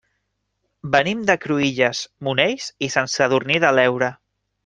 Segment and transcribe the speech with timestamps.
[0.95, 4.13] Venim de Cruïlles, Monells i Sant Sadurní de l'Heura.